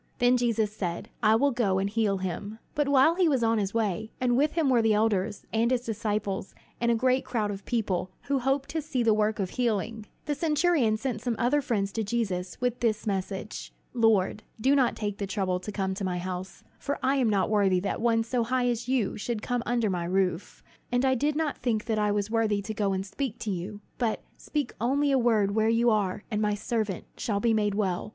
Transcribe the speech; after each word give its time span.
Then 0.17 0.35
Jesus 0.35 0.75
said, 0.75 1.09
"I 1.21 1.35
will 1.35 1.51
go 1.51 1.77
and 1.77 1.87
heal 1.87 2.17
him." 2.17 2.57
But 2.73 2.87
while 2.89 3.13
he 3.13 3.29
was 3.29 3.43
on 3.43 3.59
his 3.59 3.71
way 3.75 4.09
and 4.19 4.35
with 4.35 4.53
him 4.53 4.67
were 4.67 4.81
the 4.81 4.95
elders, 4.95 5.45
and 5.53 5.69
his 5.69 5.85
disciples, 5.85 6.55
and 6.79 6.89
a 6.89 6.95
great 6.95 7.23
crowd 7.23 7.51
of 7.51 7.65
people, 7.65 8.09
who 8.23 8.39
hoped 8.39 8.69
to 8.69 8.81
see 8.81 9.03
the 9.03 9.13
work 9.13 9.37
of 9.37 9.51
healing 9.51 10.07
the 10.25 10.33
centurion 10.33 10.97
sent 10.97 11.21
some 11.21 11.35
other 11.37 11.61
friends 11.61 11.91
to 11.91 12.03
Jesus 12.03 12.59
with 12.59 12.79
this 12.79 13.05
message: 13.05 13.71
"Lord, 13.93 14.41
do 14.59 14.75
not 14.75 14.95
take 14.95 15.19
the 15.19 15.27
trouble 15.27 15.59
to 15.59 15.71
come 15.71 15.93
to 15.93 16.03
my 16.03 16.17
house; 16.17 16.63
for 16.79 16.97
I 17.03 17.17
am 17.17 17.29
not 17.29 17.51
worthy 17.51 17.79
that 17.81 18.01
one 18.01 18.23
so 18.23 18.43
high 18.43 18.69
as 18.69 18.87
you 18.87 19.13
are 19.13 19.17
should 19.19 19.43
come 19.43 19.61
under 19.67 19.91
my 19.91 20.05
roof; 20.05 20.63
and 20.91 21.05
I 21.05 21.13
did 21.13 21.35
not 21.35 21.59
think 21.59 21.85
that 21.85 21.99
I 21.99 22.11
was 22.11 22.31
worthy 22.31 22.63
to 22.63 22.73
go 22.73 22.91
and 22.93 23.05
speak 23.05 23.37
to 23.41 23.51
you. 23.51 23.81
But 23.99 24.23
speak 24.35 24.73
only 24.81 25.11
a 25.11 25.19
word 25.19 25.51
where 25.53 25.69
you 25.69 25.91
are, 25.91 26.23
and 26.31 26.41
my 26.41 26.55
servant 26.55 27.05
shall 27.17 27.39
be 27.39 27.53
made 27.53 27.75
well. 27.75 28.09